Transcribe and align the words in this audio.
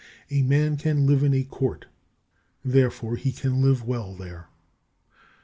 A 0.31 0.41
man 0.41 0.77
can 0.77 1.05
live 1.05 1.21
in 1.21 1.31
a 1.31 1.43
court, 1.43 1.85
therefore 2.65 3.17
he 3.17 3.31
can 3.31 3.61
live 3.61 3.85
well 3.85 4.15
there. 4.15 4.49